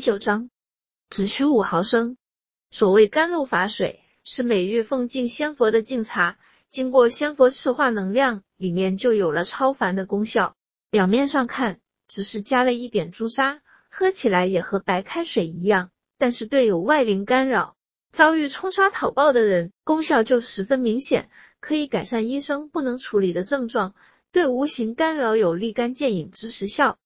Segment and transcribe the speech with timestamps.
[0.00, 0.50] 九章，
[1.10, 2.16] 只需五毫升。
[2.70, 6.38] 所谓甘露法水，是每日奉敬仙佛的敬茶，
[6.68, 10.56] 经过仙佛赤化能量，里面就有了超凡的功效。
[10.90, 13.60] 表面上看，只是加了一点朱砂，
[13.90, 15.90] 喝起来也和白开水一样。
[16.18, 17.76] 但是对有外灵干扰、
[18.12, 21.30] 遭遇冲杀讨报的人，功效就十分明显，
[21.60, 23.94] 可以改善医生不能处理的症状，
[24.32, 26.98] 对无形干扰有立竿见影之实效。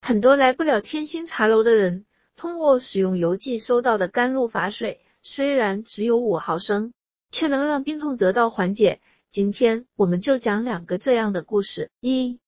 [0.00, 2.04] 很多来不了天星茶楼的人，
[2.38, 6.92] 通过使用邮寄收到的甘露法水，虽然只有五毫升，
[7.32, 9.00] 却能让病痛得到缓解。
[9.28, 11.90] 今天我们就讲两个这样的故事。
[12.00, 12.38] 一，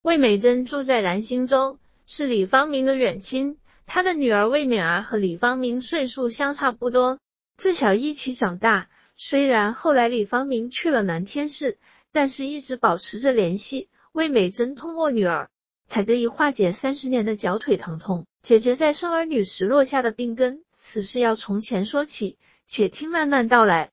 [0.00, 3.58] 魏美珍住在南星洲，是李方明的远亲。
[3.84, 7.18] 她的女儿魏敏儿和李方明岁数相差不多，
[7.58, 8.88] 自小一起长大。
[9.14, 11.76] 虽然后来李方明去了南天市，
[12.12, 13.90] 但是一直保持着联系。
[14.10, 15.50] 魏美珍通过女儿。
[15.86, 20.62] 才得以化解三十年的脚腿疼痛，解决在生儿女时落下的病根。
[20.76, 23.90] 此事要从前说起，且听慢慢道来。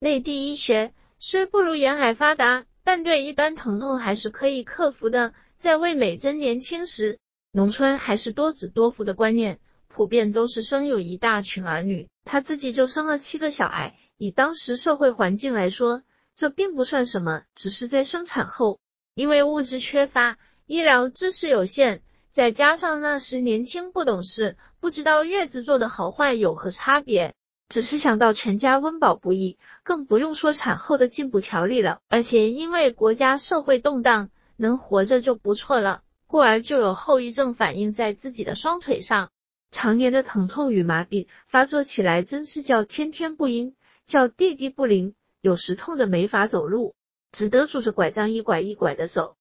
[0.00, 5.34] 内地医学虽不如沿海发达，但对一般疼痛还是可以克服的。
[5.58, 7.18] 在魏美珍年轻时，
[7.50, 12.08] 农村还是多子多福的观念，普遍都是生有一大群儿女。
[12.24, 16.02] 她自己就生了七个小孩，以当时社会环境来说，
[16.36, 17.42] 这并不算什么。
[17.56, 18.78] 只是在生产后，
[19.14, 20.38] 因为物质缺乏。
[20.68, 27.32] 医疗知识有限，再加上那时年轻不懂事，不知道月子做的好坏有何差别，
[27.70, 32.00] 只是想到全家温饱不易，更不用说产后的进补调理了。
[32.10, 39.30] 而且因为国家社会动荡，能活着就不错了，故而就有后遗症反映在自己的双腿上，
[39.70, 46.94] 常年的疼痛与麻痹发作起来，真是叫天天不应，叫地地不灵，有时痛的没法走路，
[47.32, 49.37] 只得拄着拐杖一拐一拐的走。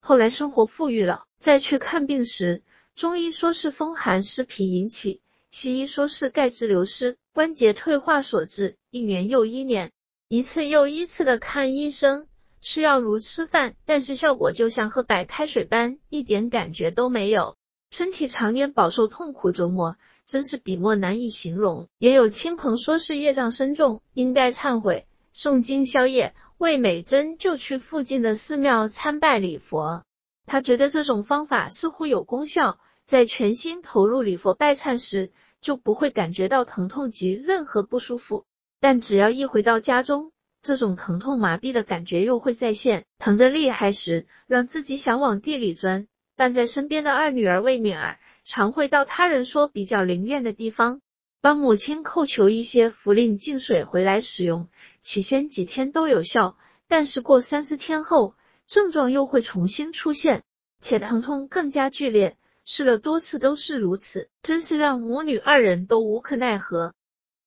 [0.00, 2.62] 后来生活富裕了，再去看病时，
[2.94, 5.20] 中医说是风寒湿脾引起，
[5.50, 8.76] 西医说是钙质流失、关节退化所致。
[8.90, 9.92] 一年又一年，
[10.28, 12.26] 一次又一次的看医生，
[12.60, 17.56] 吃药如吃饭，但是效果就像喝白开水般，一点感觉都没有。
[17.90, 21.88] 身体常年饱受痛苦折磨，真是笔墨难以形容。
[21.98, 25.06] 也有亲朋说是业障深重，应该忏悔，
[25.40, 26.34] 诵经宵夜。
[26.58, 30.04] 魏美珍就去附近的寺庙参拜礼佛，
[30.44, 38.44] 她觉得这种方法似乎有功效，在全心投入礼佛拜忏时，就不会感觉到疼痛及任何不舒服。
[38.80, 46.06] 但只要一回到家中，这种疼痛麻痹的感觉又会再现，疼得厉害时，让自己想往地里钻。
[46.36, 51.00] 伴在身边的二女儿魏敏儿，常会到他人说比较灵验的地方。
[51.42, 54.68] 帮母亲叩求一些茯苓净水回来使用，
[55.00, 58.34] 起先几天都有效，但是过三四天后，
[58.66, 60.42] 症状又会重新出现，
[60.80, 62.36] 且疼痛更加剧烈。
[62.66, 66.92] 试了多次都是如此，真是让母女二人都无可奈何。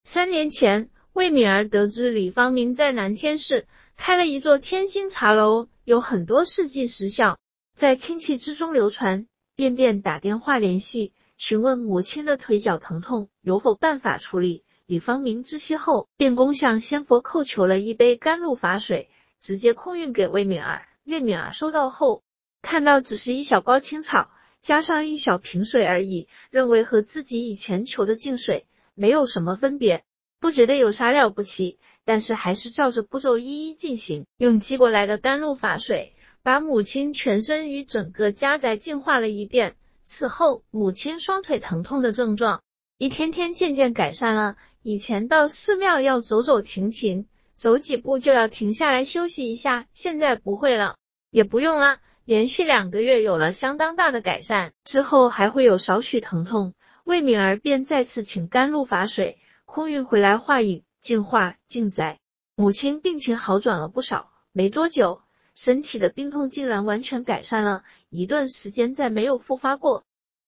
[0.03, 7.37] 三年前，魏敏儿得知李方明在南天市开了一座天星茶楼，有很多试剂时效，
[7.75, 11.13] 在亲戚之中流传，便便打电话联系。
[11.45, 19.09] 询问母亲的腿脚疼痛有否办法处理，李方明知悉后，便恭向仙佛叩求了一杯甘露法水，
[19.41, 20.87] 直接空运给魏敏儿。
[21.03, 22.23] 魏敏儿收到后，
[22.61, 24.29] 看到只是一小包青草，
[24.61, 30.05] 加上一小瓶水而已，认为和自己以前求的净水没有什么分别，
[30.39, 39.75] 不觉得有啥了不起，但是还是照着步骤一一进行，用寄过来的甘露法水，把母亲全身与整个家宅净化了一遍。
[40.03, 42.61] 此后，母亲双腿疼痛的症状
[42.97, 44.57] 一天天渐渐改善了。
[44.81, 47.25] 以前到寺庙要走走停停，
[47.55, 50.97] 走几步就要停下来休息一下，现在不会了，
[51.31, 51.99] 也不用了。
[52.25, 56.73] 连续两个月有了相当大的改善，之后还会有少许疼痛。
[57.03, 62.19] 魏敏儿便再次请甘露法水空运回来化饮净化净摘，
[62.55, 64.29] 母亲病情好转了不少。
[64.51, 65.22] 没多久。
[65.55, 70.03] 身体的病痛竟然完全改善了，一段时间再没有复发过。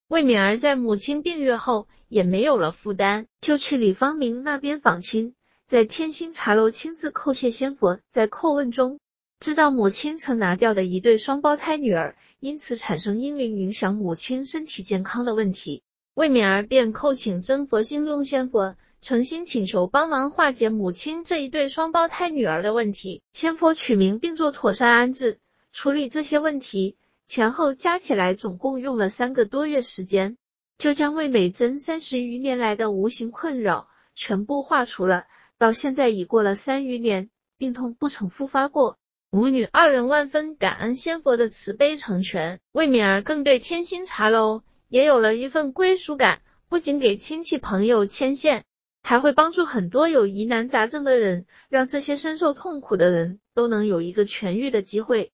[0.07, 5.33] 魏敏儿在母亲病愈后也没有了负担，就去李方明那边访亲，
[5.67, 7.99] 在天心茶楼亲自叩谢仙佛。
[8.09, 8.99] 在叩问中，
[9.39, 15.81] 知道母亲曾拿掉的一对双胞胎女儿，因此产生阴灵影响母亲身体健康的问题。
[16.13, 18.75] 魏敏儿便叩请真佛心中仙佛。
[19.05, 25.37] 诚心请求帮忙化解母亲这一对双胞胎女儿的问题，仙佛取名并做妥善安置，
[25.71, 26.97] 处理这些问题
[27.27, 30.37] 前后加起来总共用了三个多月时间，
[30.79, 35.27] 就将魏美珍三十余年来的无形困扰全部化除了。
[35.59, 37.29] 到现在已过了三余年，
[37.59, 38.97] 病痛不曾复发过。
[39.29, 46.41] 母女二人万分感恩仙佛的慈悲成全，魏敏儿更对天心茶楼也有了一份归属感。
[46.67, 48.65] 不仅给亲戚朋友牵线，
[49.07, 55.31] 还会帮助很多有疑难杂症的人，让这些深受痛苦的人都能有一个痊愈的机会。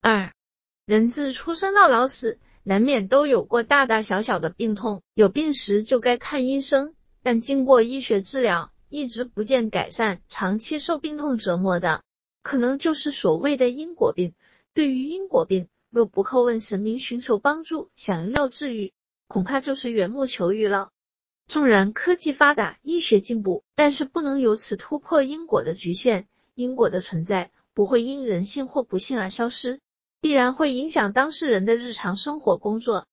[0.00, 0.32] 二，
[0.86, 12.02] 人自出生到老死，难免都有过大大小小的病痛，有病时就该看医生，但经过医学治疗，一直不见改善，长期受病痛折磨的，
[12.42, 14.34] 可能就是所谓的因果病。
[14.74, 18.92] 对于因果病，若不叩问神明寻求帮助，想要治愈，
[19.28, 20.90] 恐怕就是缘木求鱼了。
[21.48, 26.26] 纵然科技发达，医学进步，但是不能由此突破因果的局限。
[26.54, 29.80] 因果的存在不会因人性或不幸而消失，
[30.20, 33.06] 必然会影响当事人的日常生活工作。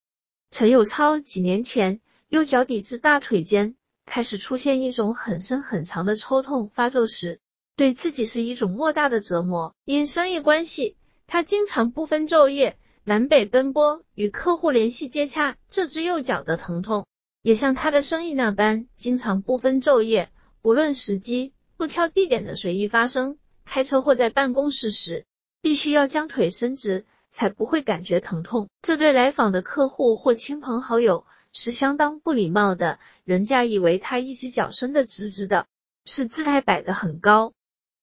[0.51, 7.39] 陈友超几年前右脚底至大腿间开始出现一种很深很长的抽痛，发作时
[7.75, 9.73] 对自己是一种莫大的折磨。
[9.85, 10.95] 因商业关系。
[11.31, 15.57] 他经常不分昼夜南北奔波，与客户联系接洽。
[15.69, 17.05] 这只右脚的疼痛，
[17.41, 20.30] 也像他的生意那般，经常不分昼夜，
[20.62, 23.38] 不论时机，不挑地点的随意发生。
[23.65, 25.25] 开车或在办公室时，
[25.62, 28.68] 必须要将腿伸直，才不会感觉疼痛。
[28.81, 35.68] 这对来访的客户或亲朋好友是相当不礼貌的，人家以为他一只脚伸得直直的，
[36.03, 37.53] 是姿态摆得很高。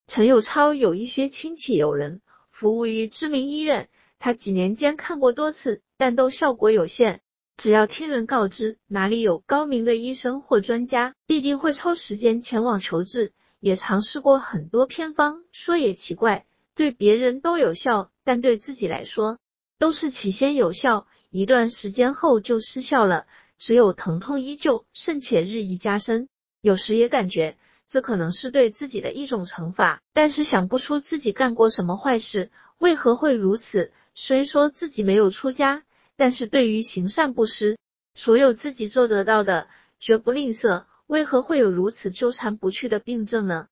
[0.06, 2.22] 陈友超有一些亲戚友人。
[2.50, 7.20] 服务于知名医院，他几年间看过多次，但都效果有限。
[7.56, 13.32] 只要听人告知哪里有高明的医生或专家，必定会抽时间前往求治。
[13.60, 16.44] 也尝试过很多偏方，说也奇怪，
[16.74, 19.38] 对别人都有效，但对自己来说，
[19.78, 23.26] 都是起先有效，一段时间后就失效了，
[23.58, 26.28] 只有疼痛依旧，甚且日益加深。
[26.60, 27.56] 有时也感觉。
[27.88, 33.92] 这可能是对自己的一种惩罚，但是想不出自己干过什么坏事，为何会如此？
[34.12, 35.84] 虽说自己没有出家，
[36.16, 37.78] 但是对于行善布施，
[38.14, 39.68] 所有自己做得到的，
[40.00, 40.84] 绝不吝啬。
[41.06, 43.68] 为何会有如此纠缠不去的病症呢？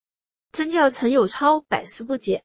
[0.53, 2.45] 真叫陈友超百思不解。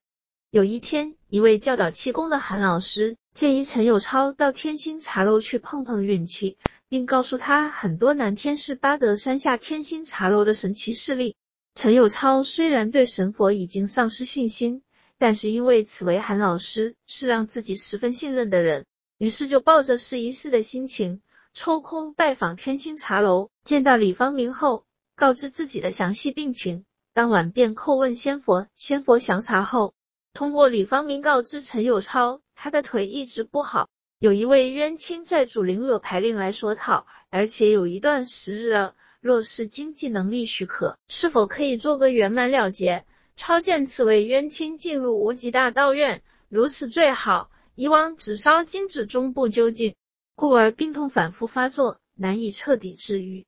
[0.49, 6.57] 有一天，一位教导气功的韩老师建议陈友超到天心茶楼去碰碰运气，
[6.87, 11.35] 并告诉他很多南天市八德山下天心茶楼的神奇事例。
[11.75, 14.81] 陈友超虽然对神佛已经丧失信心，
[15.19, 18.85] 但是因为此为韩老师是让自己十分信任的人，
[19.19, 21.21] 于是就抱着试一试的心情，
[21.53, 23.49] 抽空拜访天心茶楼。
[23.65, 24.85] 见到李方明后，
[25.17, 28.67] 告知自己的详细病情，当晚便叩问仙佛。
[28.75, 29.93] 仙佛详查后，
[30.31, 33.89] 通过李方明告知陈友超，他的腿一直不好，
[34.19, 38.95] 有一位冤亲债主领有牌令来索讨，而且有一段时日了。
[39.19, 43.03] 若是经济能力许可，是否可以做个圆满了结？
[43.35, 47.51] 超见此位冤亲进入无极大道院，如此最好。
[47.79, 49.95] 以往只烧金纸终不究竟，
[50.35, 53.45] 故而病痛反复发作，难以彻底治愈。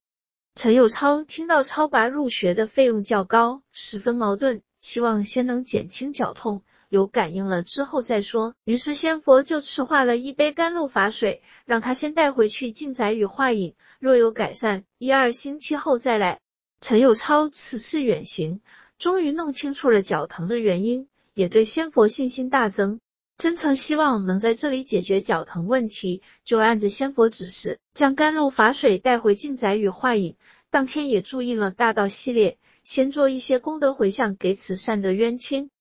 [0.56, 6.62] 陈友超听到超拔入学的费用较高，十分矛盾，希望先能减轻脚痛。
[6.88, 8.56] 有感应了之后再说。
[8.64, 16.40] 于是仙佛就赐化了一杯甘露法水，让他先带回去静宅与化饮，若有改善，一二星期后再来。
[16.80, 18.62] 陈友超此次远行，
[18.98, 23.02] 终于弄清楚了脚疼的原因，也对仙佛信心大增，
[23.42, 30.36] 真诚希望能在这里解决脚疼问题，就按着仙佛指示，将甘露法水带回净宅与化饮。
[30.70, 35.72] 当天也注印了大道系列，先做一些功德回向给此善的冤亲。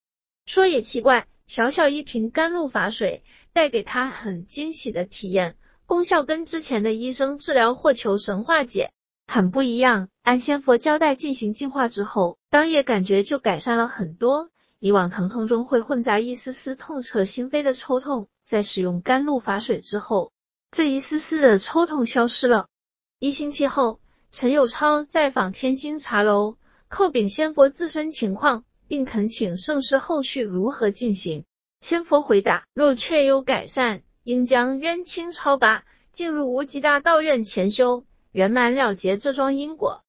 [0.47, 8.91] 说也奇怪，小小一瓶甘露法水带给他很惊喜的体验，功效跟之前的医生治疗或求神化解
[9.27, 10.09] 很不一样。
[10.23, 14.49] 按仙佛交代进行净化之后，当夜感觉就改善了很多。
[14.81, 20.33] 以往疼痛中会混杂一丝丝痛彻心扉的抽痛，在使用甘露法水之后，
[20.73, 22.67] 这一丝丝的抽痛消失了。
[23.21, 24.01] 一星期后，
[24.33, 26.57] 陈友超再访天星茶楼，
[26.89, 28.65] 叩禀仙佛自身情况。
[28.91, 31.45] 并恳请圣师后续如何进行。
[31.81, 40.03] 仙佛回答：若确有改善，应将冤亲超拔，进入无极大道院前修，圆满了结这桩因果。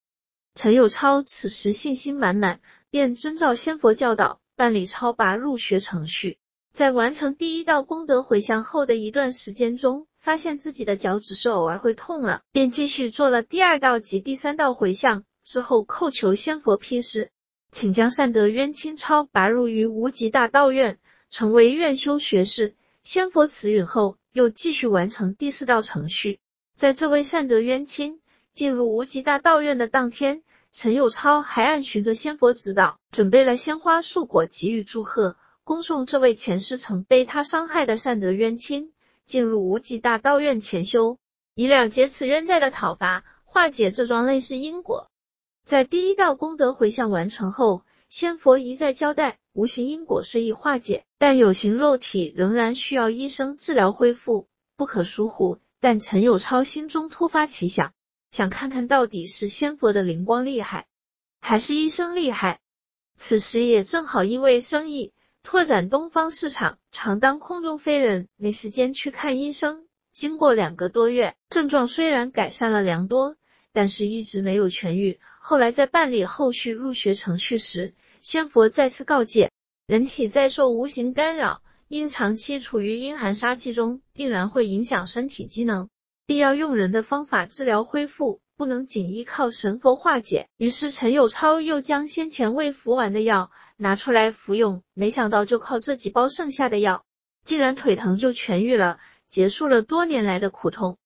[0.56, 2.58] 陈友超此时信心满满，
[2.90, 6.38] 便遵照仙佛教导办理超拔入学程序。
[6.72, 17.32] 在完成第一道功德回向后的一段时间中，发现自己的脚只是偶尔会痛了，便继续做了第二道及第三道回向，之后叩求仙佛批示。
[17.72, 22.76] 请将善德冤亲超拔入于无极大道院，成为院修学士。
[23.02, 26.38] 仙佛慈允后，又继续完成第四道程序。
[26.76, 28.20] 在这位善德冤亲
[28.52, 38.92] 进入无极大道院的当天，陈友超还按循着仙佛指导，准备了鲜花素果，给予祝贺，恭送这位前世曾被他伤害的善德冤亲
[39.26, 41.18] 进入无极大道院前修，
[41.54, 43.22] 以了结此冤债的讨伐。
[43.44, 45.10] 化解这桩类似因果。
[45.62, 55.58] 在第一道功德回向完成后，仙佛一再交代，无形因果虽已化解，但有形肉体仍然需要医生治疗恢复，不可疏忽。
[55.80, 57.92] 但陈友超心中突发奇想，
[58.32, 60.86] 想看看到底是仙佛的灵光厉害，
[61.40, 62.60] 还是医生厉害。
[63.18, 65.12] 此时也正好因为生意
[65.42, 69.86] 拓展东方市场，常当空中飞人，没时间去看医生。
[70.12, 73.36] 经过两个多月，症状虽然改善了良多，
[73.72, 75.20] 但是一直没有痊愈。
[75.38, 79.50] 后来在办理后续入学程序时，仙佛再次告诫，
[79.86, 85.88] 人体在受无形干扰，因长期处于阴寒杀气中，定然会影响身体机能，
[86.26, 88.40] 必要用人的方法治疗恢复。
[88.54, 97.04] 不能仅依靠神佛化解，于是陈友超又将先前未服完的药拿出来服用，没想到就靠这几包剩下的药，
[97.44, 100.96] 竟然腿疼就痊愈了，结束了多年来的苦痛。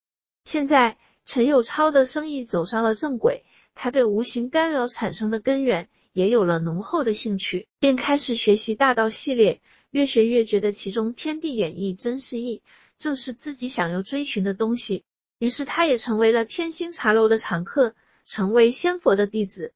[0.45, 12.63] 现在陈友超的生意走上了正轨，他对无形干扰产生的根源也有了浓厚的兴趣，便开始学习大道系列，越学越觉得其中天地演绎真是意，
[12.99, 15.05] 正是自己想要追寻的东西。
[15.39, 19.75] 于是他也成为了天星茶楼的常客，成为仙佛的弟子。